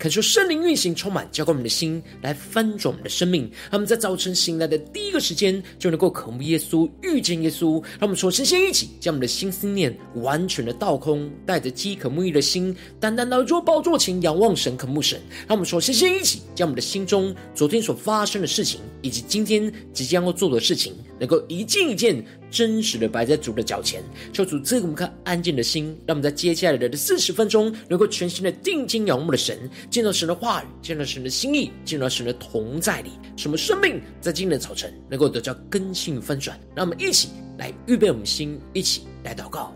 [0.00, 3.42] 恳求圣灵运行，充满浇灌我们的心，来翻转我们的生命。
[3.64, 7.72] 让我们在早晨醒来的第一个时间，就能够渴慕耶稣，遇见耶稣。
[7.72, 15.20] 让我们说先先一起将我们的心思念完全的倒空，带着饥渴沐浴的心，单单来到宝座前仰望神，渴慕神。
[15.46, 29.58] 让我们说先先一起将我们的心中昨天所发生的事情，以及今天即将要做的事情，能够一件一件真实的摆在主的脚前，求主赐给我们颗安静的心，让我们在接下来的四十分钟，能够全心的定睛仰慕的神。
[29.88, 36.58] 见到神的话语，见到神的心意，见到神的同在里，什么生命在今天的早晨能够得到更新翻转？
[36.74, 39.74] 让我们一起来预备我们心，一起来祷告。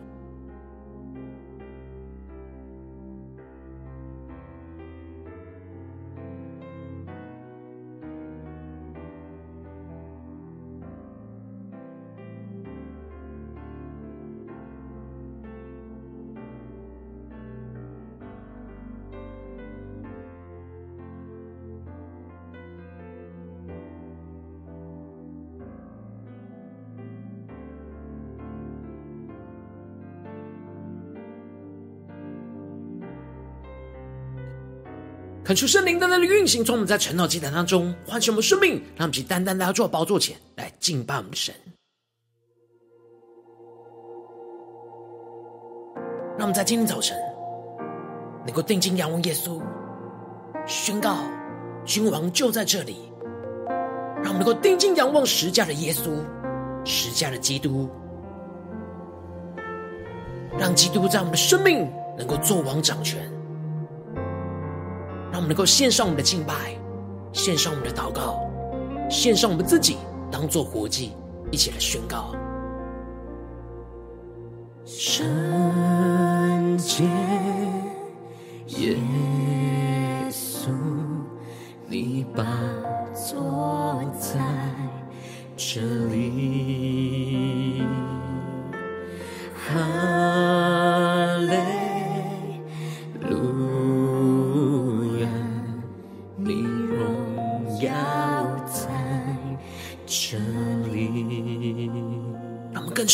[35.55, 41.55] 恳求圣灵单单的运行，从我们在晨祷祭坛当中唤醒我们生命，让我们去单单的来到宝座前来敬拜我们的神。
[46.37, 47.17] 让我们在今天早晨
[48.45, 49.63] 能够定睛仰望耶稣，
[50.67, 51.19] 宣告
[51.85, 52.97] 君王就在这里。
[54.25, 56.17] 让我们能够定睛仰望十架的耶稣，
[56.85, 57.89] 十架的基督，
[60.59, 61.89] 让基督在我们的生命
[62.19, 63.31] 能够作王掌权。
[65.35, 66.79] 让我们能够献上我们的敬拜，
[67.33, 68.49] 献上我们的祷告，
[69.11, 69.97] 献上我们自己，
[70.31, 71.11] 当做活祭，
[71.51, 72.37] 一起来宣告。
[74.87, 77.03] 圣洁
[78.79, 78.97] 耶
[80.31, 80.69] 稣，
[81.89, 82.45] 你把
[83.13, 84.39] 坐在
[85.57, 86.14] 这里。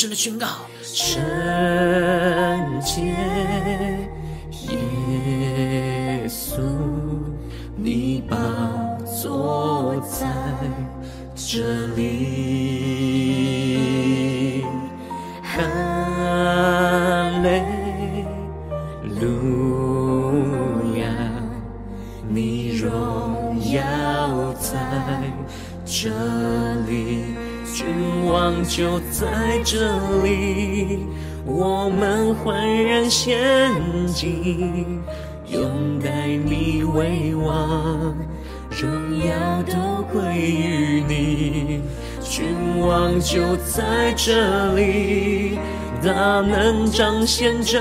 [0.00, 0.46] 更深的宣告，
[0.82, 1.20] 圣
[2.80, 3.14] 洁
[29.72, 29.78] 这
[30.24, 31.06] 里，
[31.46, 33.38] 我们焕然献
[34.08, 34.84] 祭，
[35.46, 38.12] 拥戴你为王，
[38.68, 38.90] 荣
[39.24, 41.82] 耀都归于你。
[42.20, 42.44] 君
[42.80, 45.56] 王就在这里，
[46.02, 47.78] 大能彰显这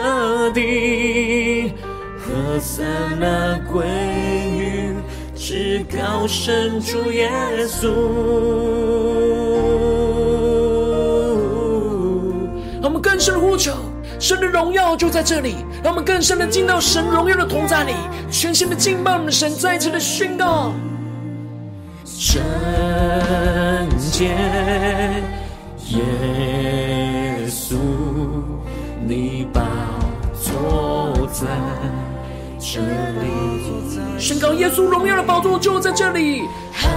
[0.52, 1.74] 地，
[2.20, 2.84] 何塞
[3.20, 3.84] 那归
[4.56, 4.94] 于
[5.36, 7.32] 至高神主耶
[7.68, 9.19] 稣。
[13.20, 13.74] 更深的呼求，
[14.18, 15.58] 神的荣耀就在这里。
[15.84, 17.92] 让我们更深的进到神荣耀的同在里，
[18.32, 20.72] 全新的敬拜我们的神，再一次的宣告：
[22.06, 22.42] 圣
[24.00, 24.28] 洁
[25.90, 27.76] 耶稣，
[29.06, 29.62] 你宝
[30.42, 31.46] 座在
[32.58, 34.18] 这里。
[34.18, 36.44] 宣告耶稣荣耀的宝座就在这里。
[36.72, 36.88] 哈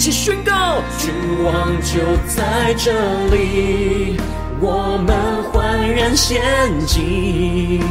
[0.00, 1.12] 起宣告，君
[1.44, 2.90] 王就在这
[3.26, 4.18] 里，
[4.58, 5.14] 我们
[5.52, 6.40] 焕然献
[6.86, 7.82] 祭，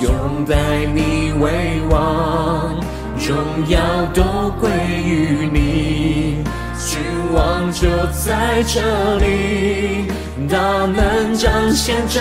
[0.00, 0.56] 拥戴
[0.94, 2.74] 你为王，
[3.18, 3.36] 荣
[3.68, 3.78] 耀
[4.14, 4.22] 都
[4.58, 4.70] 归
[5.04, 6.42] 于你。
[6.78, 7.02] 君
[7.34, 8.80] 王就在这
[9.18, 10.08] 里，
[10.48, 10.56] 大
[10.86, 12.18] 能彰显这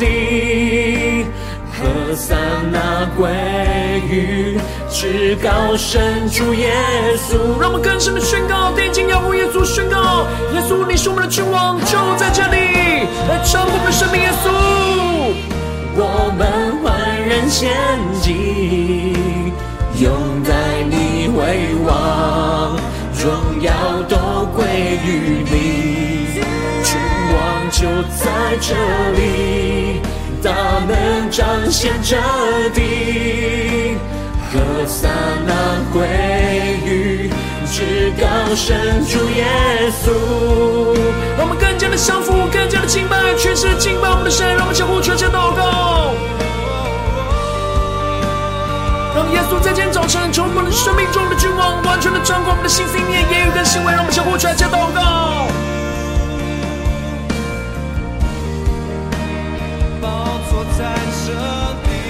[0.00, 1.24] 地。
[1.80, 2.34] 何塞
[2.72, 3.30] 那归
[4.10, 4.58] 于
[5.00, 6.72] 至高神主耶
[7.16, 7.38] 稣。
[7.60, 14.20] 让我们更深的宣告，定睛仰望耶稣，宣告耶稣，你是我们的君王，就在这里，来唱我们的生命。
[14.20, 14.50] 耶稣，
[15.94, 16.90] 我们万
[17.28, 17.70] 人献
[18.20, 19.14] 祭，
[20.02, 20.10] 拥
[20.42, 22.74] 戴你为王，
[23.22, 23.70] 荣耀
[24.08, 24.16] 都
[24.46, 24.66] 归
[25.06, 26.42] 于你。
[26.82, 26.98] 君
[27.36, 27.38] 王
[27.70, 27.86] 就
[28.18, 28.74] 在这
[29.14, 30.02] 里，
[30.42, 30.50] 大
[30.88, 32.16] 能彰显着
[32.74, 33.94] 地，
[34.52, 35.08] 何撒
[35.46, 35.52] 那
[35.92, 36.06] 归
[36.84, 37.30] 于
[37.70, 39.44] 至高神主耶
[40.02, 40.96] 稣。
[41.36, 44.46] 让我们更加的降服，更加的敬拜，全是敬拜我们的神。
[44.56, 46.14] 让我们相互全心祷告，
[49.14, 53.92] 让耶稣在今天早晨成为我们生命中的君王，完全的掌管我们的心思念、言语跟行为。
[53.92, 55.46] 让我们相互全心祷告。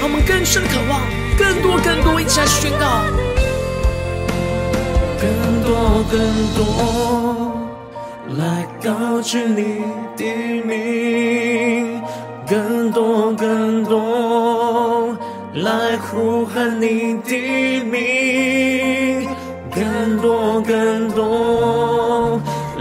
[0.01, 1.03] 让我们更深的渴望，
[1.39, 2.85] 更多更多，一起来宣告，
[5.21, 5.29] 更
[5.63, 6.19] 多更
[6.57, 6.61] 多
[8.37, 9.85] 来告知你
[10.17, 10.25] 的
[10.65, 12.03] 名，
[12.49, 15.17] 更多更多
[15.55, 19.29] 来呼喊你的名，
[19.73, 22.41] 更多更多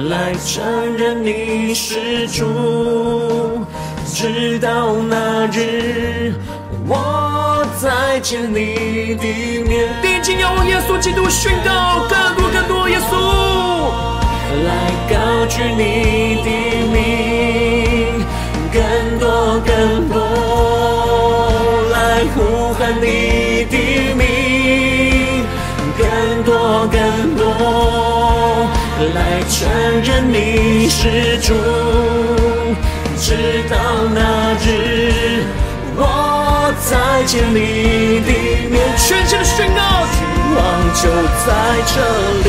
[0.10, 0.64] 来承
[0.98, 2.46] 认你是主。
[4.06, 6.17] 直到那日，
[7.80, 9.24] 再见你的
[9.68, 9.88] 面。
[10.02, 13.12] 定睛仰望耶稣基督，宣告更多更多耶稣，
[14.66, 14.70] 来
[15.08, 16.50] 高举你的
[16.92, 18.26] 名，
[18.74, 18.82] 更
[19.20, 20.16] 多更多
[21.92, 23.76] 来呼喊你的
[24.16, 25.46] 名，
[25.98, 26.04] 更
[26.44, 26.98] 多更
[27.36, 27.46] 多
[29.14, 29.56] 来承
[30.04, 31.54] 认你是主。
[33.20, 33.76] 直到
[34.14, 34.47] 那，
[37.18, 38.32] 再见你的
[38.70, 39.82] 面，全心的宣告，
[40.14, 40.22] 君
[40.56, 40.62] 王
[40.94, 41.10] 就
[41.48, 41.50] 在
[41.88, 41.96] 这
[42.46, 42.48] 里，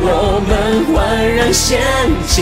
[0.00, 0.50] 我们
[0.86, 0.96] 焕
[1.36, 1.78] 然献
[2.26, 2.40] 祭，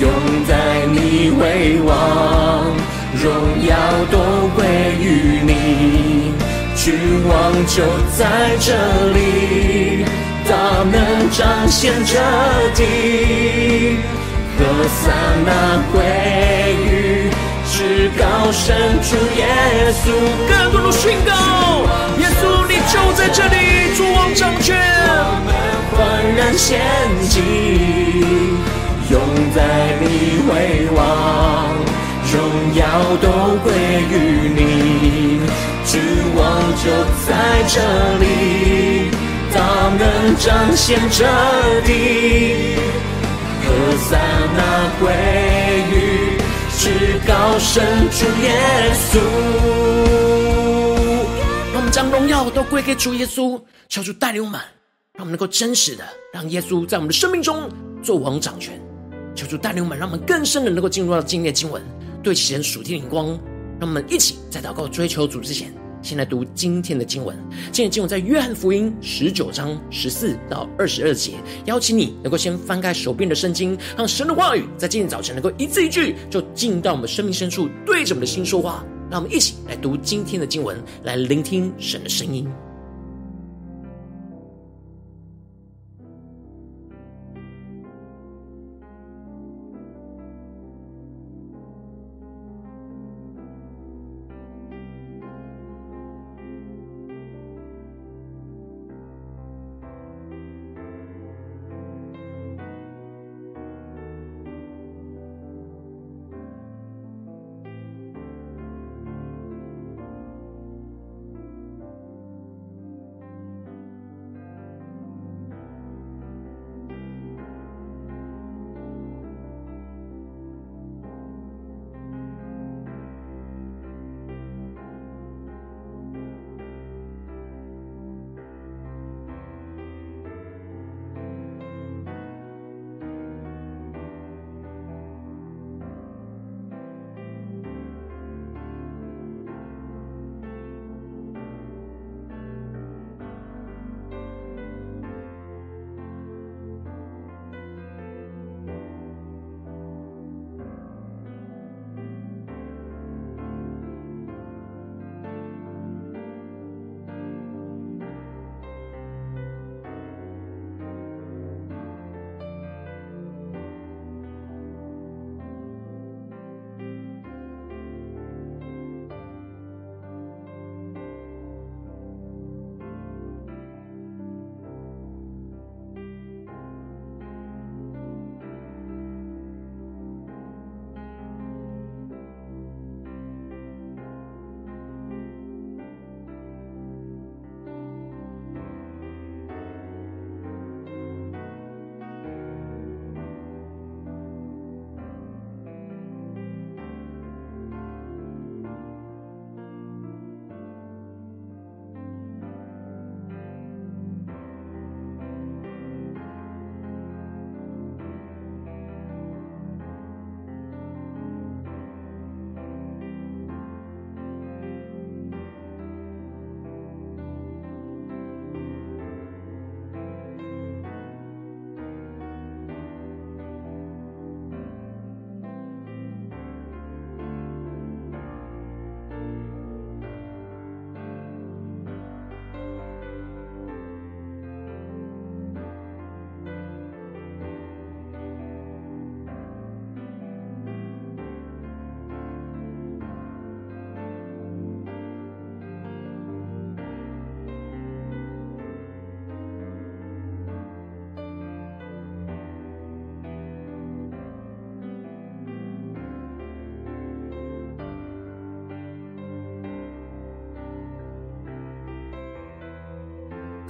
[0.00, 0.08] 拥
[0.48, 0.96] 在你
[1.38, 1.92] 为王，
[3.12, 3.26] 荣
[3.66, 3.76] 耀
[4.10, 4.64] 都归
[5.02, 5.04] 于
[5.44, 6.32] 你。
[6.74, 6.94] 君
[7.28, 7.84] 王就
[8.16, 8.72] 在这
[9.12, 10.06] 里，
[10.48, 10.56] 大
[10.90, 12.14] 能彰显这
[12.74, 13.98] 地。
[14.58, 15.12] 何撒
[15.44, 15.48] 那
[15.92, 16.00] 归
[17.76, 19.44] 至高神主耶
[19.92, 20.08] 稣，
[20.48, 21.34] 更多的宣告，
[22.18, 24.74] 耶稣你就在这里，主王掌权，
[25.18, 25.52] 我们
[25.92, 26.00] 欢
[26.34, 26.80] 然仙
[27.28, 27.44] 境，
[29.10, 29.20] 拥
[29.54, 29.60] 在
[30.00, 31.04] 你为王，
[32.32, 32.34] 荣
[32.76, 32.82] 耀
[33.20, 33.28] 都
[33.62, 33.68] 归
[34.08, 35.42] 于你，
[35.84, 36.00] 君
[36.34, 36.42] 王
[36.82, 36.88] 就
[37.28, 37.28] 在
[37.68, 37.76] 这
[38.24, 39.10] 里，
[39.52, 39.60] 大
[39.98, 41.26] 能彰显这
[41.84, 42.74] 地。
[43.68, 43.68] 何
[44.08, 44.16] 撒
[44.56, 44.58] 那
[44.98, 45.12] 归
[46.86, 49.18] 至高神主耶稣。
[51.72, 54.60] 让我们将荣耀都归给主耶稣，求主带领我们，
[55.14, 57.68] 让我们能够真实的让耶稣在我们的生命中
[58.04, 58.80] 做王掌权。
[59.34, 61.82] 求主带领我们，让我们更深的能够进入到今天的经文，
[62.22, 63.36] 对齐神属天灵光。
[63.80, 65.74] 让我们一起在祷告追求主之前。
[66.06, 67.36] 先来读今天的经文。
[67.72, 71.32] 今天的经文在约翰福音十九章十四到二十二节。
[71.64, 78.84] 邀请你能够先翻开手边的圣经，让神的话语在今天早晨能够一字一句就进到我们生命深处，对着我们的心说话。
[79.10, 82.46] 让我们一起来读今天的经文，来聆听神的声音。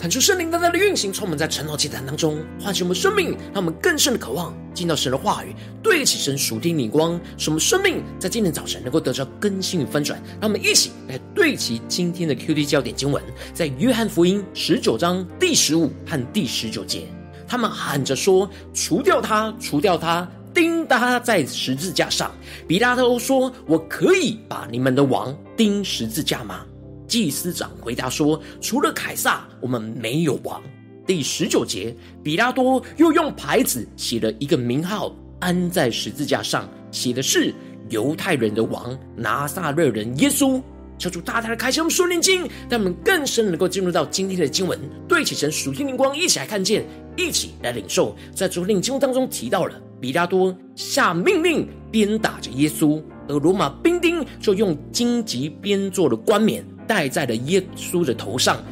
[0.06, 10.22] 看出圣灵大大的运行，充满在晨祷祭坛当中，唤醒我们生命，让我们更深的渴望进到神的话语，对得起神属天灵光，使我们生命在今天早晨能够得到更新与翻转。
[10.40, 13.20] 让我们一起来对齐今天的 QD 焦点经文，
[13.52, 17.08] 在约翰福音十九章第十五和第十九节，
[17.48, 22.30] 他们喊着说：“除掉他，除掉他，钉他在十字架上。”
[22.68, 26.64] 比拉多说：“我可以把你们的王钉十字架吗？”
[27.06, 30.62] 祭司长回答说：“除了凯撒，我们没有王。”
[31.06, 37.54] 第十九节，彼拉多又用牌子写了一个名号，安在十字架上，写的是
[37.90, 40.60] “犹太人的王，拿撒勒人耶稣”。
[40.98, 46.86] 求主大大的开启我们属灵经，让我们更深能够进入到今天的经文，对起神属天灵光，一起来看见，
[47.16, 48.16] 一起来领受。
[48.34, 56.64] 在主领经文当中提到了，彼拉多下命令鞭打着耶稣，而罗马兵丁就用荆棘编做了冠冕。
[56.86, 58.62] 戴在了耶稣的头上，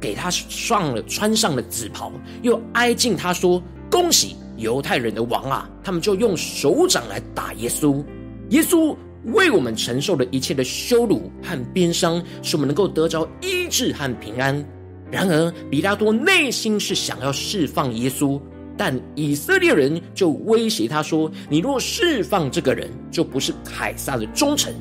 [0.00, 8.04] 给他上了穿上了紫袍，又挨近他说：“恭喜犹太人的王啊！”他们就用手掌来打耶稣。
[8.50, 14.64] 耶稣为我们承受了一切的羞辱和鞭伤，使我们能够得着医治和平安。
[15.10, 18.40] 然而，彼拉多内心是想要释放耶稣，
[18.76, 24.74] 但以色列人就威胁他说：“你若释放这个人，就不是凯撒的忠臣。”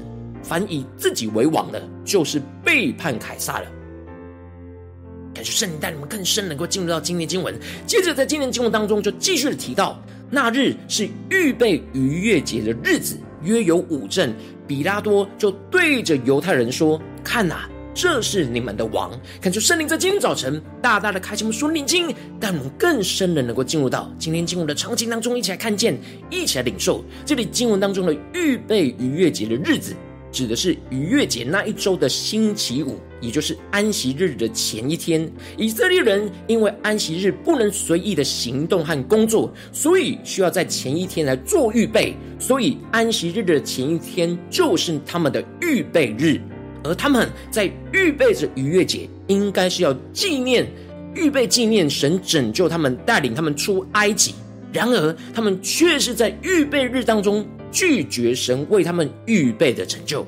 [0.43, 3.65] 凡以自己为王的，就是背叛凯撒了。
[5.33, 7.57] 感谢圣灵带你们更深，能够进入到今天经文。
[7.88, 9.98] 接着在今天经文当中，就继续的提到，
[10.29, 14.36] 那日是预备逾越节的日子，约有五阵。
[14.67, 17.62] 比拉多就对着犹太人说：“看呐，
[17.93, 25.98] 这是你们的王。”感谢圣灵在今天早晨大大的开启我们属灵经，带我们更深的能够进入到今天经文的场景当中，一起来看见，
[26.29, 29.95] 一起来领受这里经文当中的预备逾越节的日子。
[30.31, 35.29] 指的是逾越节那一周的星期五，也就是安息日的前一天。
[35.57, 42.15] 以色列人因为安息日不能随意的行动和工作，所以需要在前一天来做预备。
[42.39, 46.39] 所以安息日的前一天就是他们的预备日，
[46.83, 50.65] 而他们在预备着逾越节，应该是要纪念、
[51.15, 54.33] 预备纪念神拯救他们、带领他们出埃及。
[54.73, 57.45] 然而，他们却是在预备日当中。
[57.71, 60.25] 拒绝神为他们预备的成就。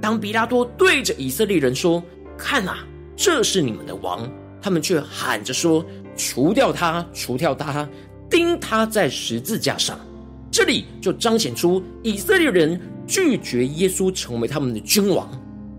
[0.00, 2.02] 当比拉多对着以色列人说
[2.36, 2.84] ：“看啊，
[3.16, 5.84] 这是你们的王。”他们却喊着说
[6.16, 7.88] ：“除掉他，除掉他，
[8.28, 9.98] 钉他在十字架上。”
[10.50, 15.30] 这里就彰显出以色列人拒绝耶稣成为他们的君王，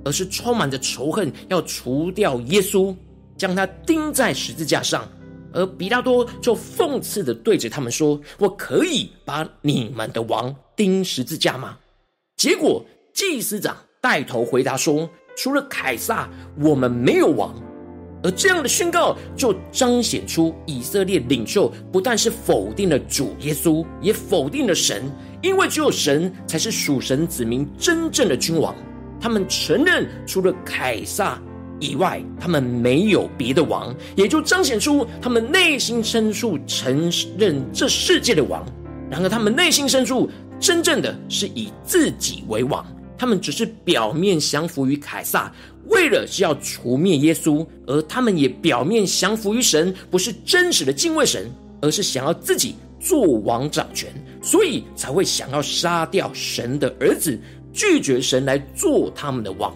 [0.04, 2.96] 而是充满着仇恨，要除掉耶稣，
[3.38, 5.08] 将他钉在十字架上。
[5.54, 11.78] 而彼拉多就讽刺的对着他们说：“我可以把你们的王钉十字架吗？”
[12.36, 12.84] 结果
[13.14, 16.30] 祭司长带头回答说：“除了凯撒，
[16.60, 17.54] 我们没有王。”
[18.24, 25.04] 而这样的宣告就彰显出以色列领袖不但是否定了主耶稣，也否定了神，
[25.42, 28.74] 因为只有神才是属神子民真正的君王。
[29.20, 31.42] 他们承认除了凯撒。
[31.80, 38.66] 以外，他们没有别的王，也就彰显出他们内心深处承认这世界的王。
[39.10, 42.86] 然而，他们内心深处真正的是以自己为王。
[43.18, 45.50] 他们只是表面降服于凯撒，
[45.88, 51.50] 为了是要除灭耶稣；而他们也表面降服于神，不是真实的敬畏神，
[51.82, 54.10] 而是想要自己做王掌权，
[54.42, 57.40] 所以才会想要杀掉神的儿子，
[57.72, 59.74] 拒绝神来做他们的王。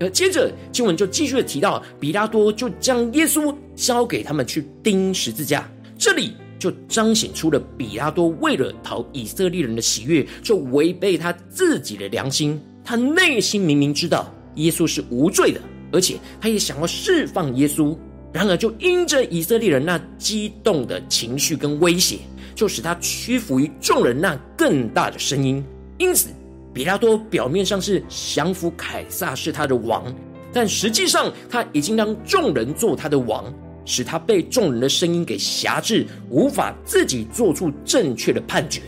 [0.00, 5.68] 而接着经文就继续的提到，彼拉多就将耶稣交给他们去钉十字架。
[5.98, 12.60] 这里就彰显出了彼拉多为了讨以色列人的喜悦，就违背他自己的良心。
[12.84, 15.60] 他内心明明知道耶稣是无罪的，
[15.92, 17.96] 而且他也想要释放耶稣，
[18.32, 22.18] 然而就因着以色列人那激动的情绪跟威胁，
[22.54, 25.64] 就使他屈服于众人那更大的声音。
[25.98, 26.28] 因此。
[26.72, 30.14] 比拉多表面上是降服凯撒是他的王，
[30.52, 33.52] 但实际上他已经让众人做他的王，
[33.84, 38.82] 使他被众人的声音给挟制，无法自己做出正确的判决。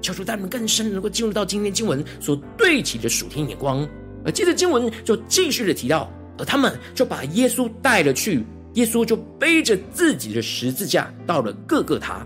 [0.00, 3.86] 求主带领更深，能够进入到今天经文所对齐的属天眼光。
[4.24, 6.08] 而接着经文就继续的提到，
[6.38, 8.44] 而他们就把耶稣带了去，
[8.74, 12.24] 耶稣就背着自己的十字架到了各各他。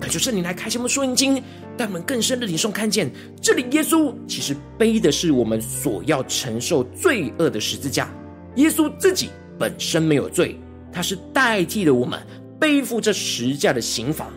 [0.00, 1.40] 感谢圣灵来开启我们属灵经，
[1.76, 3.10] 但我们更深的领受看见，
[3.40, 8.08] 这里耶稣其实背的是我们所要承受罪恶的十字架。
[8.56, 10.58] 耶稣自己本身没有罪，
[10.92, 12.20] 他是代替了我们
[12.60, 14.28] 背负这十架的刑罚，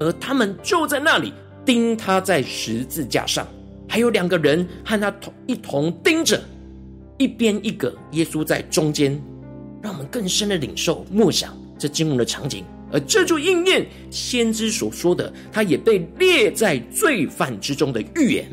[0.00, 1.32] 而他们就在那里
[1.64, 3.46] 钉他在十字架上，
[3.88, 6.42] 还有两个人和他同一同钉着，
[7.18, 9.20] 一边一个，耶稣在中间。
[9.80, 18.46] 让我们更深的领受默想这经文的场景，而这就应验先知所说的，他也被列在罪犯之中的预言。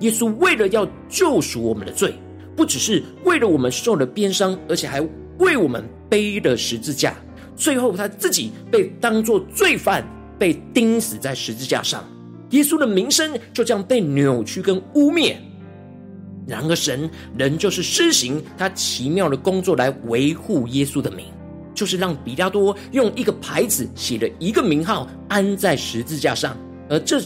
[0.00, 2.14] 耶稣为了要救赎我们的罪，
[2.56, 5.00] 不只是为了我们受了鞭伤，而且还
[5.38, 7.16] 为我们背了十字架，
[7.56, 10.04] 最后他自己被当作罪犯，
[10.38, 12.04] 被钉死在十字架上。
[12.50, 15.34] 耶稣的名声就这样被扭曲跟污蔑。
[16.46, 21.26] 然而，神仍旧是施行他奇妙的工作来维护耶稣的名，
[21.74, 26.56] 就是让比拉多用一个牌子写了一个名号安在十字架上，
[26.88, 27.20] 而这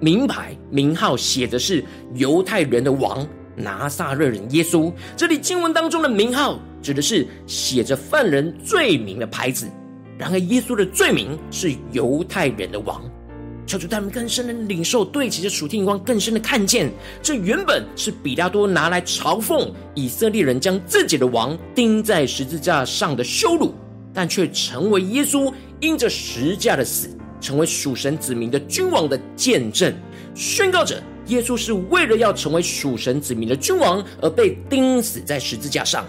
[0.00, 1.82] 名牌名号写的是
[2.14, 4.92] 犹太人的王拿撒勒人耶稣。
[5.16, 9.68] 这里经文当中的名号指的是写着犯人罪名的牌子，
[10.18, 13.00] 然而耶稣的罪名是犹太人的王。
[13.66, 16.90] 求主带我们更深的领受，对齐着属天眼光，更深的看见，
[17.22, 23.72] 这原本是彼拉多拿来嘲讽以色列人将自己的王钉在十字架上的羞辱，
[24.12, 27.08] 但却成为耶稣因着十字架的死，
[27.40, 29.94] 成为属神子民的君王的见证，
[30.34, 36.04] 宣告着耶稣是为了要成为属神子民的君王而被钉死在十字架上，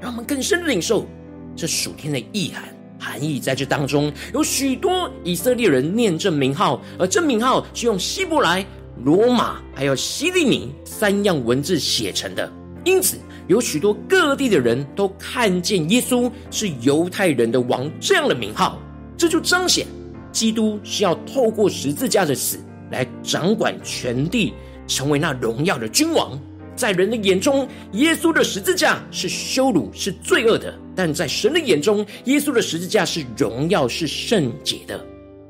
[0.00, 1.06] 让我们更深的领受
[1.54, 2.73] 这属天的意涵。
[3.04, 8.64] 含义在这当中，有许多以色列人念这名号，而这名号是用希伯来、
[9.04, 12.50] 罗马还有希利尼三样文字写成的。
[12.82, 18.78] 因此，有许多各地的人都看见耶稣是犹太人的王这样的名号，
[19.18, 19.86] 这就彰显
[20.32, 22.58] 基督是要透过十字架的死
[22.90, 24.54] 来掌管全地，
[24.86, 26.38] 成为那荣耀的君王。
[26.76, 35.04] 在人的眼中，耶稣的十字架是羞辱，是罪恶的；但在神的眼中，耶稣的十字架是荣耀，是圣洁的。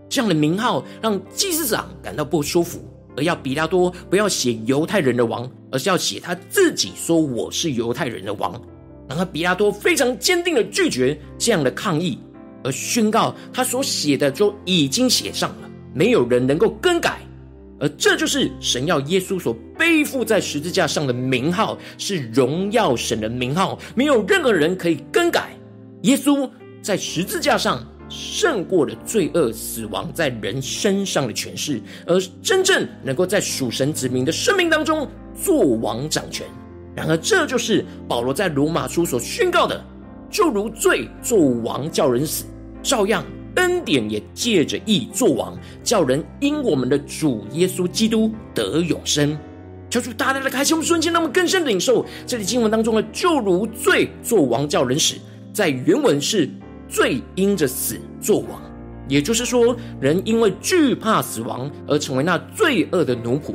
[0.08, 8.52] 这样的名号让祭司长感到不舒服，而要比拉多不要写犹太人的王，而是要写他自己说我是犹太人的王。
[9.08, 12.18] 然而，比拉多非常坚定的拒绝这样的抗议，
[12.62, 17.20] 而宣告他所写的就已经写上了，没有人能够更改。
[17.80, 25.50] 而这就是神要耶稣所背负在十字架上的名号，是荣耀神的名号，没有任何人可以更改。
[26.02, 26.48] 耶稣
[26.80, 36.46] 在十字架上胜过了罪恶、死亡在人身上的权势，而真正能够在属神子民的生命当中做王掌权。
[36.94, 39.84] 然而，这就是保罗在罗马书所宣告的：
[40.30, 42.44] 就如罪做王叫人死，
[42.82, 43.24] 照样。
[43.57, 49.37] 恩典也借着义作王，叫人因我们的主耶稣基督得永生。
[49.90, 55.14] 求主大大的开启我们瞬间，让我们更深的领受这里经文当中的“就如罪作王叫人死”，
[55.55, 56.51] 在原文是
[56.88, 58.61] “罪因着死作王”，
[59.09, 63.55] 也就是说，人因为惧怕死亡而成为那罪恶的奴仆；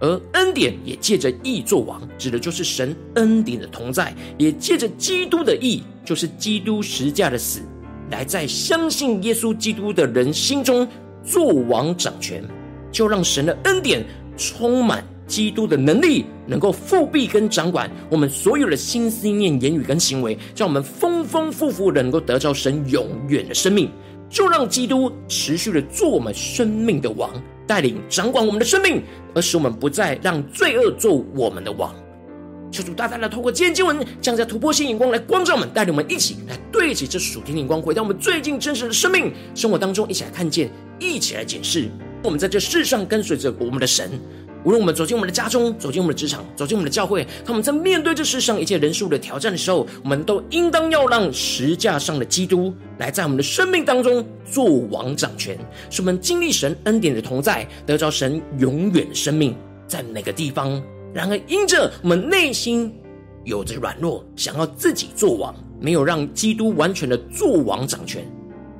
[0.00, 7.62] 而恩典也借着义作王，指的就是神恩典的同在，也借着基督的义，就是基督十架的死。
[8.10, 10.86] 来在相信耶稣基督的人心中
[11.22, 12.42] 做王掌权，
[12.90, 14.04] 就让神的恩典
[14.36, 23.90] 充满基督的能力，能够覆庇跟掌管我们所有的心思念、言语跟行为，让我们丰丰富富的能够得着神永远的生命。
[24.30, 27.30] 就让基督持续的做我们生命的王，
[27.66, 29.02] 带领掌管我们的生命，
[29.34, 31.94] 而使我们不再让罪恶做我们的王。
[32.70, 41.88] 求主大大的透过今天经文，将这突破性眼光来光照我们，带领我们一起来对齐这属天的眼光，回到我们最近真实的生命生活当中，一起来看见，一起来检视。
[42.22, 44.10] 我们在这世上跟随着我们的神，
[44.64, 55.56] 无论我们走进我们的家中，走进我们的职场，走进我们的教会，他们在面对这世上一切人数的挑战的时候，我们都应当要让十架上的基督来在我们的生命当中做王掌权，
[55.90, 60.82] 使我们经历神恩典的同在，得着神永远的生命，在每个地方。
[61.14, 62.92] 然而，因着我们内心
[63.44, 68.24] 有着软弱，想要自己做王，没有让基督完全的做王掌权，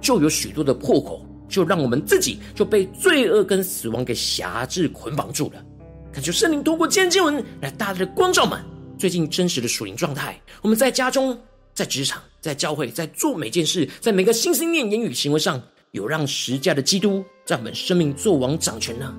[0.01, 5.65] 就有许多的破口，就让我们自己就被罪恶跟死亡给辖制捆绑住了。
[6.13, 8.59] 恳求圣灵通过今天经文来大大的光照们
[8.99, 10.39] 最近真实的属灵状态。
[10.63, 11.37] 我们在家中、
[11.75, 15.61] 在职场、在教会，在做每件事，在每个心思念、言语、行为上，
[15.93, 19.15] 有让十架的基督在我们生命做王掌权呢，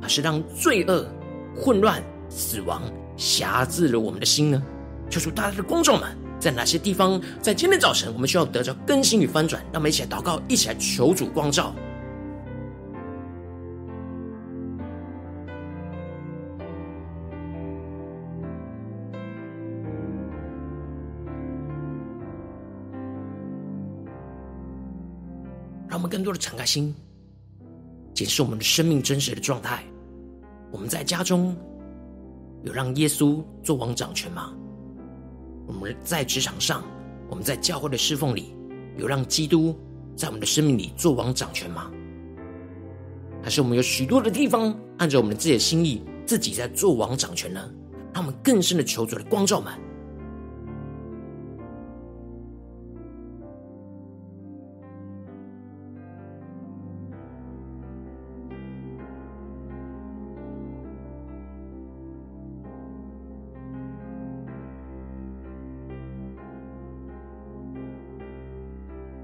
[0.00, 1.06] 还是让罪恶
[1.54, 2.02] 混乱？
[2.34, 2.82] 死亡
[3.16, 4.62] 辖制了我们的心呢？
[5.10, 9.62] 求主大大的光照们，在哪些地方，在今天早晨，我们需要得着更新与翻转？
[9.70, 11.74] 让我们一起来祷告，一起来求主光照。
[25.86, 26.94] 让我们更多的敞开心，
[28.14, 29.84] 检视我们的生命真实的状态。
[30.70, 31.54] 我们在家中。
[32.62, 34.52] 有让耶稣做王掌权吗？
[35.66, 36.82] 我们在职场上，
[37.28, 38.54] 我们在教会的侍奉里，
[38.96, 39.76] 有让基督
[40.16, 41.90] 在我们的生命里做王掌权吗？
[43.42, 47.60] 还是我们有许多的地方，按照我们自己的心意，自己在做王掌权呢？
[48.12, 49.72] 让我们更深的求主的光照们。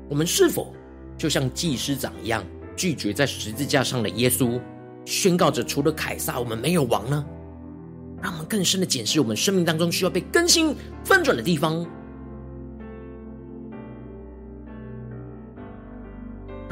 [0.08, 0.72] 我们是否
[1.16, 2.44] 就像祭司长一样，
[2.76, 4.60] 拒绝在十字架上的耶稣，
[5.04, 7.24] 宣告着除了凯撒，我们没有王呢？
[8.22, 11.86] 让我们更深的检视我们生命当中需要被更新、翻转的地方。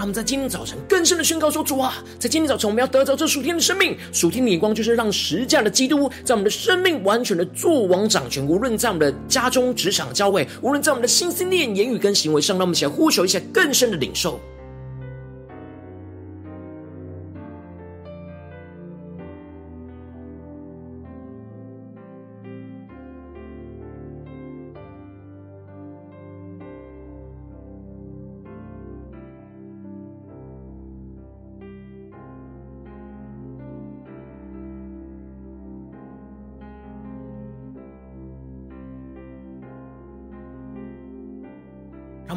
[0.07, 3.97] 我们在今天早晨更深的宣告说：“主啊，在今天早晨，我们要得着这属天的生命。
[4.13, 8.47] 属天的眼光就是让十架的基督在我们的生命完全的做王掌权。
[8.47, 14.39] 无论在我们的家中、职场、教会，无论在我们的心思念、言语跟行为上，让我们一起来呼求一下更深的领受。”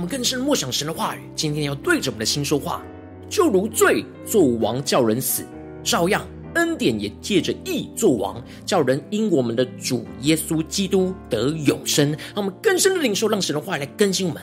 [0.09, 1.19] 更深默想神的话语。
[1.35, 2.81] 今天要对着我们的心说话，
[3.29, 5.45] 就如罪作王叫人死，
[5.83, 12.09] 照样恩典也借着义作王，叫人因我们的主耶稣基督得永生。
[12.09, 14.41] 让我们更深的领受，让神的话语来更新我们。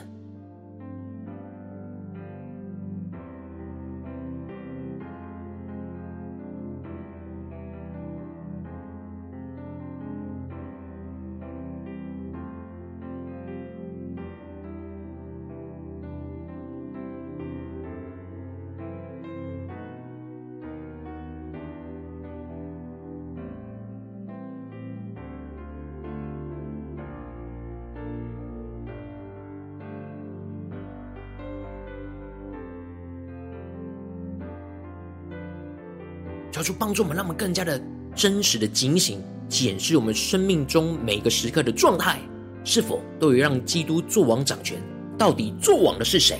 [36.56, 37.78] 求主帮助我们，让我们更加的
[38.14, 42.18] 真实的警醒，检视我们生命中每个时刻的状态，
[42.64, 44.80] 是否都有让基督做王掌权？
[45.18, 46.38] 到底做王的是谁？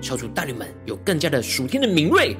[0.00, 2.36] 求主带领们有更加的属天的敏锐、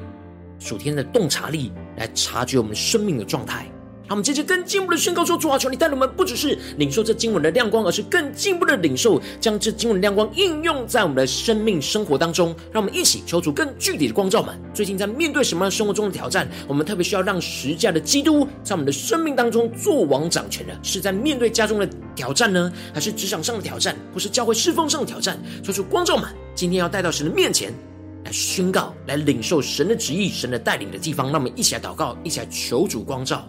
[0.59, 3.69] 属天的洞察力，来察觉我们生命的状态。
[4.09, 12.47] 让我们接着更进一步的宣告说：“主啊，求你带领我们，不只是领受这经文的亮光，而是更进一步的领受，将这经文的亮光应用在我们的生命生活当中。
[12.71, 14.59] 让我们一起求主更具体的光照们。
[14.73, 16.49] 最近在面对什么样生活中的挑战？
[16.67, 25.39] 我们特别需要让十架的基督在我们的生命当中作王掌权的，是在面对家中的挑战呢，还是职场上的挑战，或是教会侍奉上的挑战？
[25.63, 27.71] 求主光照们，今天要带到神的面前
[28.25, 31.27] 来宣告，来领受神的旨意、神的带领的地方。
[31.27, 33.47] 让我们一起来祷告，一起来求主光照。”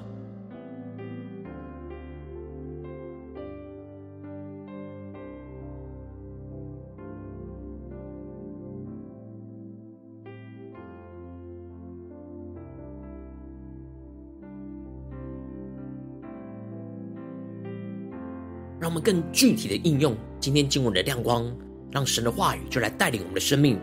[18.81, 21.45] 让我们更具体的应用今天经文的亮光，
[21.93, 23.79] 让神的话语就来带领我们的生命。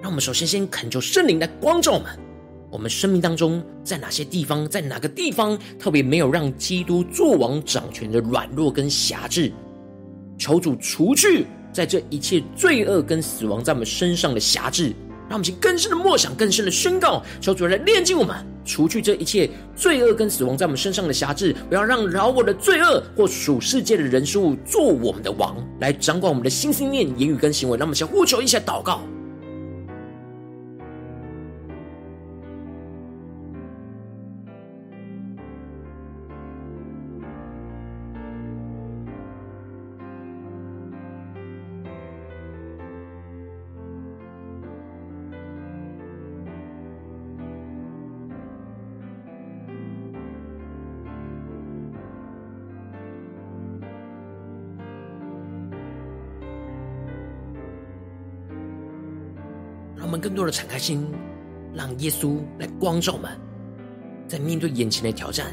[0.00, 2.06] 让我们首先先恳求圣灵来光照我们，
[2.70, 9.52] 我们生命当中在哪些地方，在哪个地方特别没有让基督作王掌权的软弱跟辖制，
[10.38, 14.94] 求主除去在这一切罪恶跟死亡在我们身上的辖制。
[15.28, 27.76] 让我们去更深的默想，更深的宣告，求主来炼净我们，除去这一切罪恶跟死亡在我们身上的辖制，不要让饶我的罪恶或属世界的人事物做我们的王，来掌管我们的心、心念、言语跟行为。
[27.76, 29.02] 让我们先呼求一下，祷告。
[60.38, 61.04] 多的敞开心，
[61.74, 63.28] 让耶稣来光照我们，
[64.28, 65.46] 在面对眼前的挑战，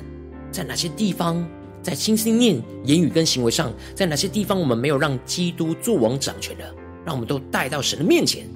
[0.52, 1.44] 在哪些地方，
[1.82, 8.48] 在心、心、念、言语跟行为上，在哪些地方我们没有让基督作王掌权的，让我们都带到神的面前，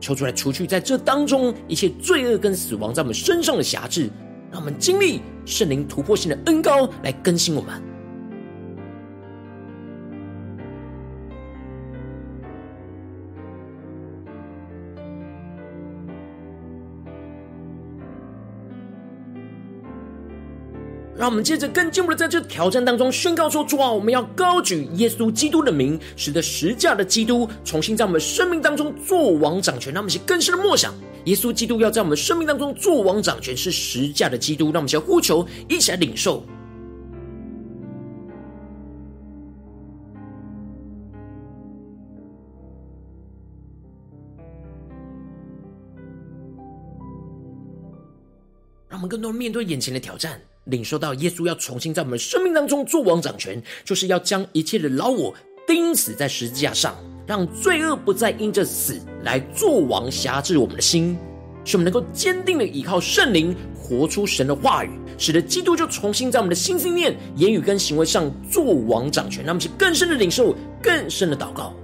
[0.00, 4.08] 求出来除去在这当中一切罪恶跟死亡在我们身上的辖制，
[4.52, 7.93] 让我们经历圣灵突破性的恩膏来更新我们。
[21.24, 29.90] 让我们接着更进一步的在这挑战当中宣告说：主啊，我们要高举耶稣基督的名，使得十架的基督重新在我们生命当中作王掌权。
[29.90, 30.92] 让我们去更深的默想，
[31.24, 34.66] 耶稣基督要在我们生命当中作王掌权，是十架的基督。
[34.66, 36.44] 让我们先呼求，一起来领受。
[48.90, 55.34] 让我们更多面对眼前的挑战，领受到耶稣要重新在我们生命当中作王掌权，就是要将一切的老我
[55.66, 56.94] 钉死在十字架上，
[57.26, 61.16] 让罪恶不再因着死来做王辖制我们的心，
[61.64, 69.44] 使我们能够坚定的依靠圣灵，活出神的话语，使得基督就重新在我们的心、心念、言语跟行为上作王掌权。
[69.44, 71.74] 让我们去更深的领受，更深的祷告。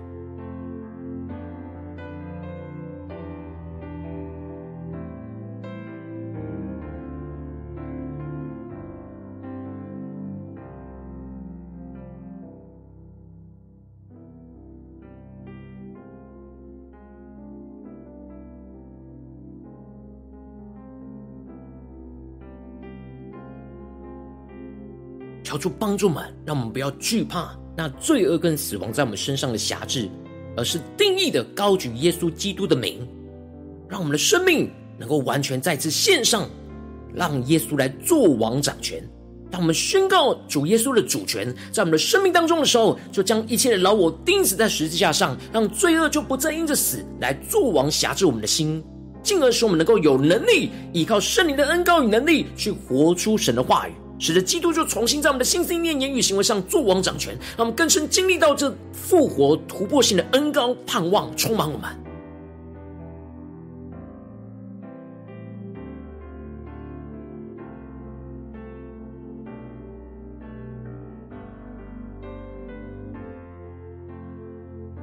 [25.51, 30.09] 求主帮助们，让我们不要惧怕那罪恶跟死亡在我们身上的辖制，
[30.57, 33.05] 而是定义的高举耶稣基督的名，
[33.89, 36.49] 让我们的生命能够完全再次献上，
[37.13, 39.03] 让耶稣来做王掌权。
[39.51, 48.81] 当我们宣告主耶稣的主权在我们的生命当中的时候，就将一切的老我钉死在十字架上，让罪恶就不再因着死来做王辖制我们的心，
[49.21, 53.93] 进而使我们能够有能力依靠圣灵的恩膏与能力，去活出神的话语。
[54.21, 61.89] 使得基督就重新在我们的心、思念、言语、行为上做王掌权，让我们更深经历到这复活突破性的恩膏盼望充满我们。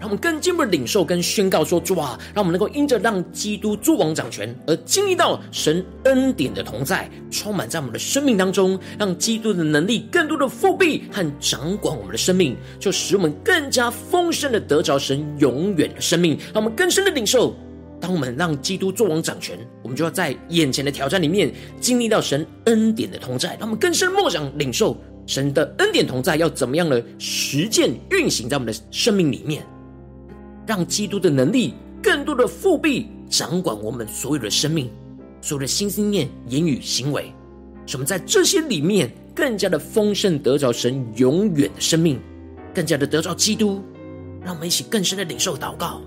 [0.08, 16.38] 我们更进一步的领受跟宣告说：主啊，让我们能够因着让基督作王掌权，而经历到神恩典的同在，充满在我们的生命当中，让基督的能力更多的覆庇和掌管我们的生命，就使我们更加丰盛的得着神永远的生命。
[16.54, 17.54] 让我们更深的领受，
[18.00, 23.50] 当我们让基督作王掌权，我们就要在眼前的挑战里面经历到神恩典的同在。
[23.60, 29.62] 让我们更深默想领受神的恩典同在，要怎么样的实践运行在我们的生命里面。
[30.68, 34.90] 让基督的能力更多的复辟掌管我们所有的生命，
[35.42, 37.34] 所有的心、思念、言语、行为，
[37.86, 42.20] 使我们在这些里面更加的丰盛，得着神永远的生命，
[42.76, 43.82] 更加的得着基督。
[44.44, 46.02] 让我们一起更深的领受祷告。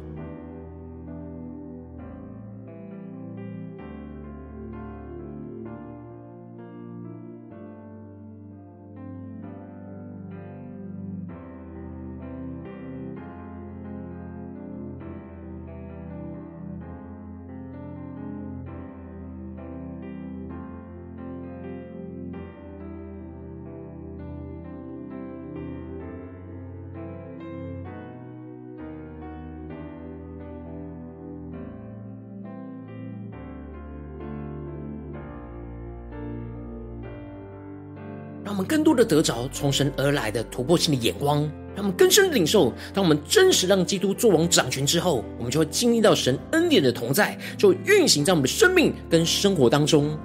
[38.71, 41.41] 更多的得着从神而来的突破性的眼光，
[41.75, 42.73] 让我们更深的领受。
[42.95, 50.17] 当我们真实让基督作王掌权之后，我们就会经历到神恩典的同在，就运行在我们的生命跟生活当中。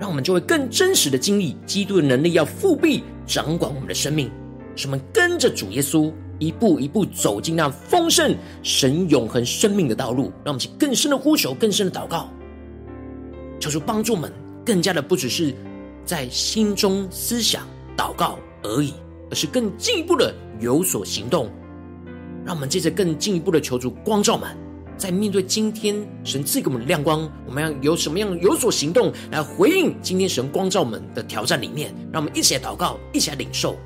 [0.00, 4.28] 让我们就会更真实的经历基督的能力，要复辟掌管我们的生命，
[4.74, 10.32] 使我们跟着主耶稣一步一步走进那丰盛神永恒生命的道路。
[10.44, 12.28] 让我们去更深的呼求，更深的祷告，
[13.60, 14.32] 求主帮助我们，
[14.66, 15.54] 更加的不只是。
[16.04, 18.94] 在心中思想祷告而已，
[19.30, 21.50] 而是更进一步的有所行动。
[22.44, 24.56] 让我们接着更进一步的求主光照们，
[24.96, 31.94] 在面对今天神赐给我们的亮光，我们要有什么样有所行动来回应今天神光照们的挑战里面？
[32.10, 33.76] 让我们一起来祷告，一起来领受。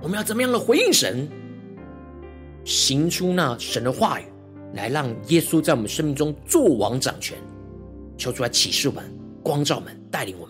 [0.00, 1.28] 我们要怎么样的回应神，
[2.64, 4.24] 行出那神的话语？
[4.74, 7.36] 来让耶稣在我们生命中做王掌权，
[8.16, 9.04] 求主来启示我们、
[9.42, 10.49] 光照我们、带领我们。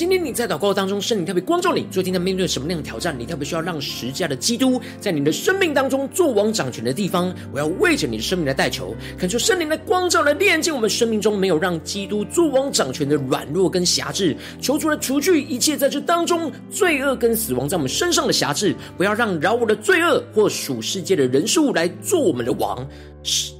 [0.00, 3.14] 今天你在祷告当中，圣灵特别光照你，最近在面对什么样的挑战？
[3.18, 22.88] 你特别需要让十架的基督在你的生命当中作王掌权的地方，我要为着你的生命来代求，恳求圣灵的光照来炼净我们生命中没有让基督作王掌权的软弱跟辖制，求主来除去一切在这当中罪恶跟死亡在我们身上的辖制，不要让饶我的罪恶或属世界的人事物来做我们的王，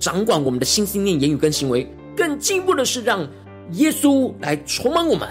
[0.00, 1.86] 掌管我们的心思念、言语跟行为。
[2.16, 3.28] 更进一步的是，让
[3.72, 5.28] 耶稣来充满我们。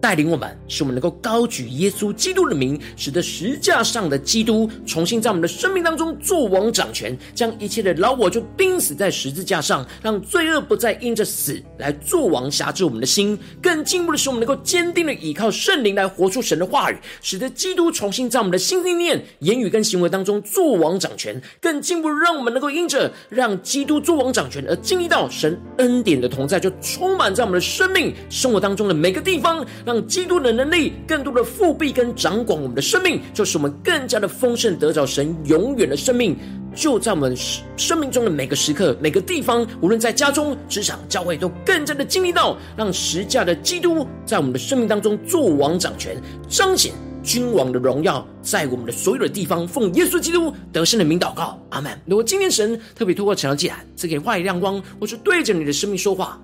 [0.00, 13.38] 带领我们，使我们能够高举耶稣基督的名，使得十架上的基督重新在我们的生命当中作王掌权，将一切的老我就钉死在十字架上，让罪恶不再因着死来作王辖制我们的心。
[13.60, 21.40] 更进一步的是，我们能够坚定的依靠圣灵来活出神的话语，使得基督重新在我们的心、意念、言语跟行为当中作王掌权。
[21.60, 29.66] 更进一步，让我们能够因着让基督作王掌权而经历到神恩典的同在，就充满在我们的生命生活当中的每个地方。
[29.88, 36.36] 让基督的能力更多的复辟跟掌管我们的生命，就是我们更加的丰盛，得着神永远的生命，
[36.74, 37.34] 就在我们
[37.74, 46.20] 生命中的每个时刻、每个地方，无论在家中、职场、教会，都更加的经历到，让十架的基督在我们的生命当中作王掌权，
[46.50, 51.98] 彰显君王的荣耀，在我们的所有的地方，奉耶稣基督得胜的名祷告，阿门。
[52.04, 56.38] 如果今天神特别透过晨祷祭坛赐给话语亮光，或是对着你的生命说话。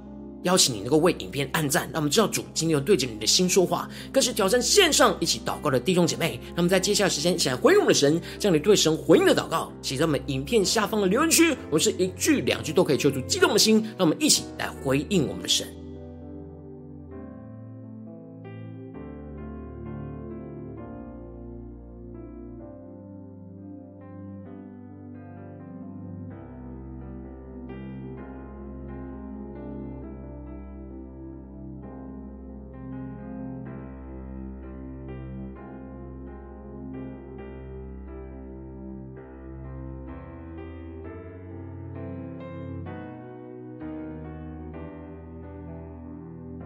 [0.45, 6.41] 邀请你能够为影片按赞，那我们知道主今天有对着你的心说话，更是挑战线上一起祷告的弟兄姐妹。
[6.55, 11.55] 那么在接下来时间，一起来回应我们的神，将你对神回应的祷告写在我们影片下方的留言区。
[11.71, 15.84] 我是一句两句都可以求出激动的心，让我们一起来回应我们的神。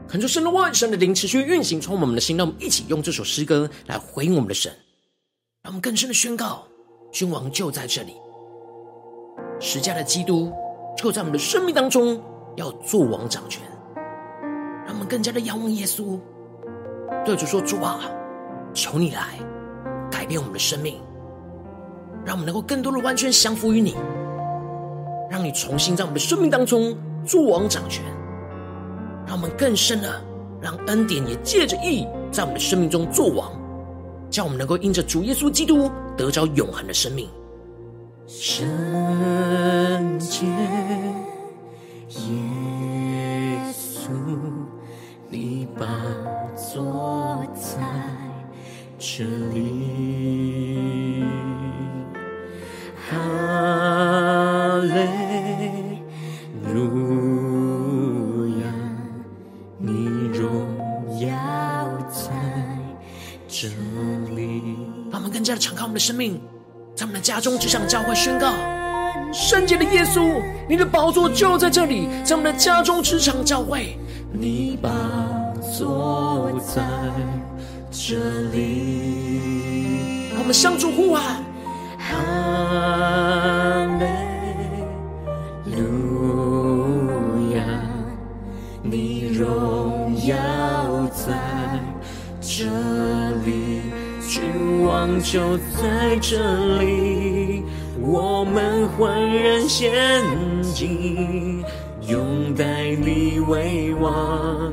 [0.08, 2.34] 恳求神的万、神的灵持续运行，充满我们的心。
[2.38, 4.72] 让我们一起用这首诗歌来回应我们的神，
[5.62, 6.66] 让我们更深的宣告：
[7.12, 8.14] 君王就在这里，
[9.60, 10.50] 十架的基督
[10.96, 12.18] 就在我们的生命当中
[12.56, 13.62] 要做王掌权。
[14.86, 16.18] 让我们更加的仰望耶稣，
[17.22, 18.00] 对主说：主啊，
[18.72, 19.38] 求你来
[20.10, 20.98] 改变我们的生命，
[22.24, 23.94] 让我们能够更多的完全降服于你，
[25.30, 26.96] 让你重新在我们的生命当中
[27.26, 28.02] 做王掌权。
[29.28, 30.08] 让我们更深的，
[30.58, 33.52] 让恩典也借着义在我们的生命中作王，
[34.30, 37.28] 叫我们能够因着主耶稣基督得着永恒的生命。
[38.26, 40.46] 圣洁
[42.08, 44.08] 耶稣，
[45.28, 45.84] 你宝
[46.56, 47.82] 座在
[48.98, 49.26] 这
[65.48, 66.38] 加的敞开我们的生命，
[66.94, 68.52] 在我们的家中，只想教会宣告：
[69.32, 73.98] 圣洁的耶稣，你的宝座就在这里，在我们的家中，职场教会，
[74.30, 74.90] 你宝
[75.72, 76.82] 座在
[77.90, 78.16] 这
[78.52, 80.28] 里。
[80.32, 81.42] 让我们向主呼喊：
[81.98, 84.04] 哈利
[85.74, 87.64] 路亚，
[88.82, 90.36] 你荣耀
[91.06, 91.32] 在
[92.38, 92.97] 这里。
[94.78, 96.38] 君王就在这
[96.78, 97.64] 里，
[98.00, 99.90] 我们欢然仙
[100.62, 101.64] 境，
[102.06, 104.72] 拥戴你为王，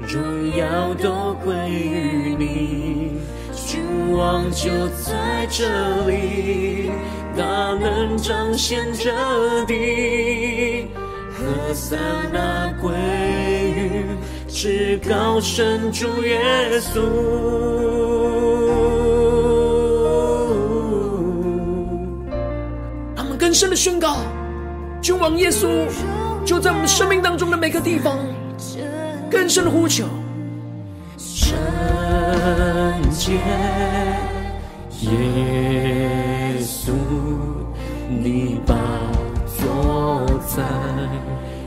[0.00, 3.12] 荣耀都归于你。
[3.54, 3.80] 君
[4.12, 6.90] 王就在这里，
[7.36, 7.44] 大
[7.74, 9.12] 能彰显这
[9.66, 10.88] 地。
[11.30, 11.96] 何散
[12.32, 12.90] 那归
[13.70, 14.02] 于
[14.48, 16.40] 至高神主耶
[16.80, 17.00] 稣。
[23.54, 24.16] 更深的宣告：
[25.00, 25.86] 君王耶稣
[26.44, 28.18] 就在我们生命当中的每个地方，
[29.30, 30.04] 更深的呼求。
[31.16, 31.54] 圣
[33.12, 33.34] 洁
[35.02, 36.90] 耶稣，
[38.08, 38.74] 你宝
[39.46, 40.64] 座在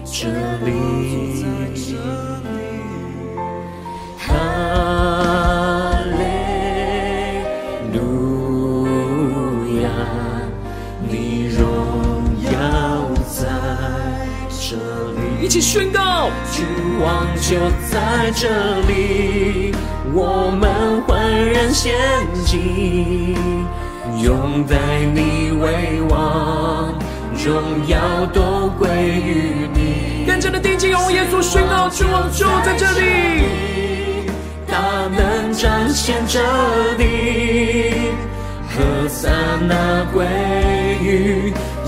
[0.04, 0.28] 这
[0.66, 1.97] 里。
[17.50, 17.56] 就
[17.90, 18.50] 在这
[18.90, 19.74] 里，
[20.14, 21.96] 我们欢然仙
[22.44, 23.38] 境，
[24.22, 24.76] 拥戴
[25.14, 26.94] 你为王，
[27.46, 28.90] 荣耀都归
[29.24, 30.26] 于你。
[30.28, 34.28] 更加的定睛，用耶稣宣告，君王就在这里，
[34.68, 34.78] 大
[35.08, 36.42] 能彰显这
[36.98, 38.12] 地，
[38.76, 39.32] 和散
[39.66, 40.26] 那归
[41.02, 41.47] 于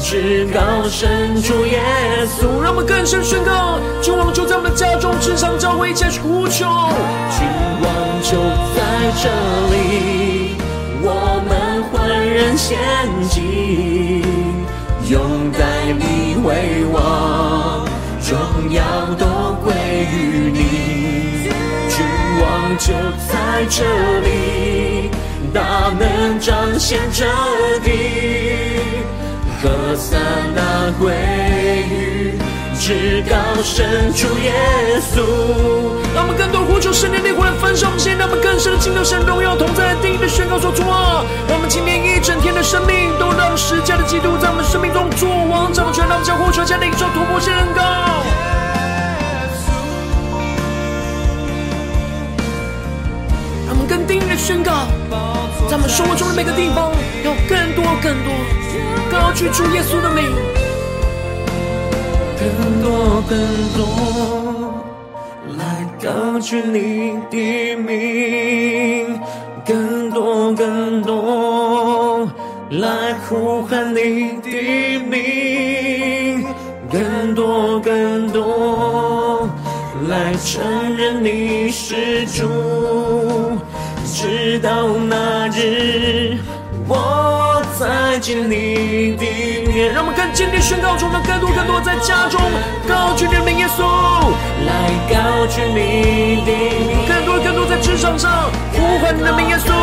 [0.10, 1.80] 至高神主耶
[2.26, 2.60] 稣。
[2.64, 6.66] 让我们更深宣告，君王就在我们家中，职场教会，一起来呼求。
[7.30, 7.46] 君
[7.84, 7.94] 王
[8.24, 8.32] 就
[8.74, 8.82] 在
[9.22, 9.30] 这
[9.70, 10.56] 里，
[11.04, 12.80] 我们焕然献
[13.30, 14.26] 祭，
[15.12, 17.86] 拥戴你为王，
[18.28, 18.82] 荣耀
[19.16, 19.72] 都归
[20.12, 21.52] 于你。
[21.88, 22.04] 君
[22.42, 22.96] 王就
[23.28, 23.86] 在这
[24.22, 25.12] 里，
[25.54, 27.28] 大能彰显着
[27.84, 28.79] 地，
[29.62, 30.20] 和散
[30.56, 31.14] 那归
[31.90, 32.34] 于
[32.80, 34.54] 至高深处耶
[35.02, 35.20] 稣。
[36.16, 47.84] 让我们更多呼求圣灵的灵魂焚烧我们心，让我们更深的进入神荣耀同在，定义的宣告说：主啊，让我们今天一整天的生命都让十架的基督在我们生命中作王掌权，让我们将呼求将领受突破性恩膏。
[53.68, 54.88] 让我们更定义的宣告，
[55.70, 56.90] 在我们生活中的每个地方，
[57.24, 58.32] 有更多更多
[59.12, 60.24] 高举主耶稣的名。
[62.40, 63.36] 更多更
[63.76, 63.82] 多
[65.58, 65.64] 来
[66.02, 69.20] 高举你的名，
[69.66, 72.30] 更多更多
[72.70, 76.46] 来呼喊你的名，
[76.92, 79.50] 更多更多
[80.08, 82.48] 来承认你是主，
[84.06, 86.19] 直到那日
[88.30, 89.26] 见你的
[89.68, 89.92] 面。
[89.92, 92.40] 让我们更坚定宣告，我们更多更多在家中
[92.88, 93.82] 高举你的名，耶稣，
[94.70, 94.70] 来
[95.10, 96.52] 高举你的
[96.86, 99.74] 名；更多更多在职场上呼唤你的名，耶稣，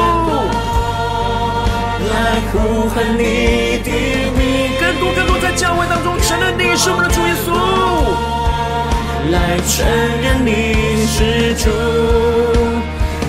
[2.06, 3.90] 来呼喊你的
[4.38, 7.50] 名；更多更多在教会当中承认你是我们的主耶稣，
[9.34, 9.84] 来承
[10.22, 11.66] 认你是主，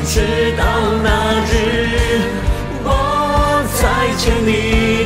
[0.05, 0.61] 直到
[1.01, 1.09] 那
[1.49, 2.21] 日
[2.83, 3.81] 我再
[4.15, 4.96] 见你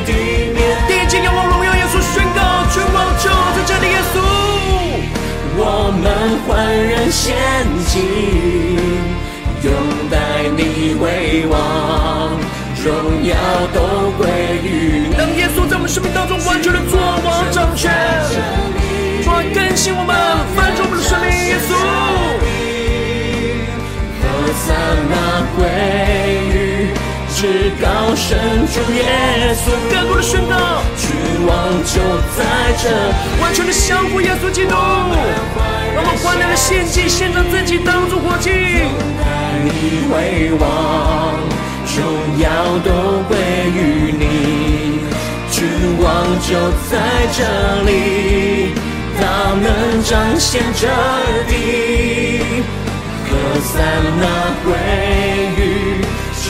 [7.12, 7.36] 欢然献
[7.88, 7.98] 祭，
[9.62, 9.72] 拥
[10.10, 12.30] 戴你为王，
[12.82, 13.36] 荣耀
[13.74, 14.26] 都归
[14.64, 15.14] 于你。
[15.14, 16.98] 当耶稣在我们生命当中完全的作
[27.42, 28.38] 至高神
[28.72, 29.02] 主耶
[29.52, 30.54] 稣，更多的宣告，
[30.96, 31.10] 君
[31.44, 31.50] 王
[31.82, 31.98] 就
[32.38, 32.44] 在
[32.80, 32.88] 这，
[33.42, 34.76] 完全的降服耶稣基督，
[35.92, 38.48] 让我们欢乐的献祭，献上自己当作活祭。
[39.64, 41.34] 你为王，
[41.98, 43.36] 荣耀都归
[43.74, 45.00] 于你，
[45.50, 45.66] 君
[45.98, 46.54] 王就
[46.88, 47.42] 在这
[47.82, 48.72] 里，
[49.20, 50.86] 大能彰显这
[51.48, 52.38] 地，
[53.26, 53.30] 和
[53.64, 53.82] 散
[54.20, 54.22] 那
[54.64, 54.70] 归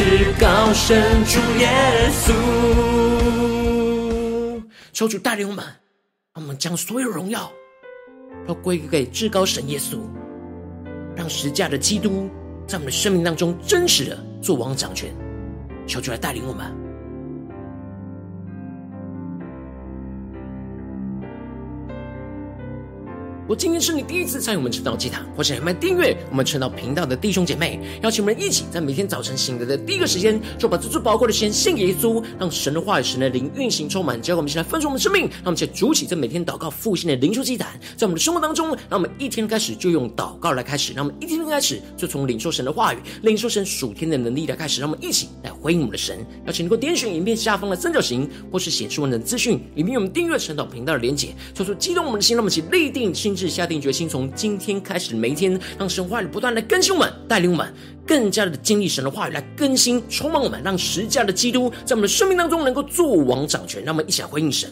[0.04, 2.32] 至高神主耶稣。
[4.92, 5.64] 求主带领我们，
[6.34, 7.48] 让我们将所有荣耀
[8.44, 10.00] 都归给至高神耶稣，
[11.14, 12.28] 让十架的基督
[12.66, 15.14] 在我们的生命当中真实的做王掌权。
[15.86, 16.81] 求主来带领我们。
[23.48, 46.24] 我今天是你第一次参与我们晨祷祭坛，或是还没订阅我们晨祷频道的弟兄姐妹，邀请我们一起在每天早晨醒来的第一个时间，就把这最宝贵的时间献给耶稣，让神的话语、神的灵运行充满，交给我们，一起来分盛我们生命，让我们一起筑起这每天祷告复兴的灵修祭坛，在我们的生活当中，让我们一天开始就用祷告来开始，让我们一天开始就从领受神的话语、领受神属天的能力来开始，让我们一起来回应我们的神。
[46.46, 54.08] 邀请能够点选影片下方的三角形，或是显示文的资讯，里面有我们订阅晨祷频道的连结，说出激动我们的心，让我们一起立定心志，下定决心。
[54.08, 57.72] 从今天开始每一天，让神话语不断的更新我们，带领我们
[58.06, 63.82] 更加的经历神的话语来更新、充满我们，让十架的基督在我们的生命当中能够做王掌权。
[63.84, 64.70] 让我们一起回应神。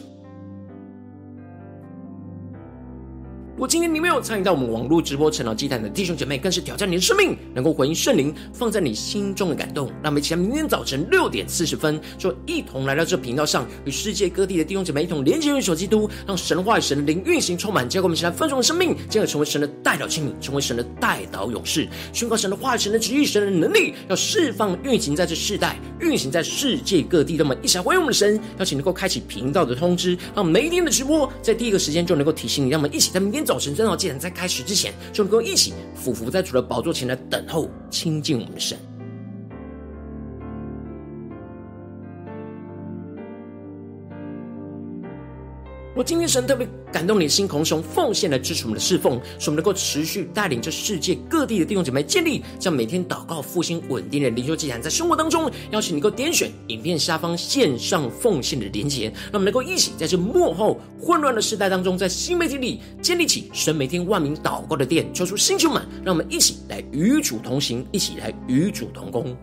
[3.61, 9.85] 果今天你没有参与到我们网络直播晨祷祭坛的弟兄姐妹，更是挑战你的生命，能够回应圣灵放在你心中的感动。
[10.01, 27.35] 让我们一起来，明天早晨六点四十分，就一同来到这频道上，与世界各地的弟兄姐妹一同连接、元首基督，让神话与神的灵运行充满，结果我们一起来分盛的生命，进而成为神的代祷亲民，成为神的代祷勇士，宣告神的话语、神的旨意、神的能力，要释放运行在这世代，运行在世界各地。
[27.35, 32.71] 让我们一起来回应我们的神，邀请能够开启频道的通知，让每一天的直播在第一个时间就能够提醒你。
[32.71, 38.79] 让我们一起在明天早早晨尊奥，既然在开始之前，就能够一起俯伏在主的宝座前来等候亲近我们的神。
[45.93, 69.35] 我今天神特别感动你的心，空胸奉献来支持我们的侍奉，使我们能够持续带领这世界各地的弟兄姐妹建立这样每天祷告复兴稳定的灵修祭坛，在生活当中，邀请你能够点选影片下方线上奉献的连结，让我们能够一起在这幕后混乱的时代当中，在新媒体里建立起神每天万名祷告的殿，求出星球们，让我们一起来与主同行，一起来与主同工。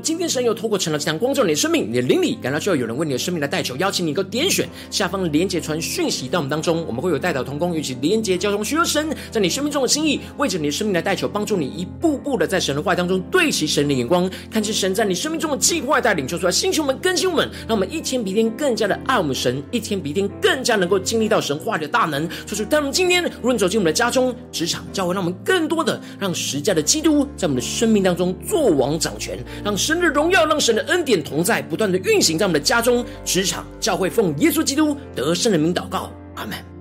[0.00, 22.28] 今天神又透过晨祷祭坛光照你的生命，你的灵里感到需要有人为你的生命来代求，邀请你一个点选下方的连结传讯息到我们当中，我们会有代祷同工，与其连结交通，寻求神在你生命中的心意，为着你的生命来代求，帮助你一步步的在神的话当中对齐神的眼光，看见神在你生命中的计划带领，求出来，星球们更新我们，让我们一天比一天更加的爱我们神，一天比一天更加能够经历到神话的大能。
[22.46, 30.54] 求主，当我们今天无论走进我们的家中、职场、教会，让我们更多的让十架的基督在我们的生命当中作王掌权，让神的荣耀让。
[30.64, 36.73] 神的恩典同在，不断的运行在我们的家中、职场、教会，奉耶稣基督得胜的名祷告，阿门。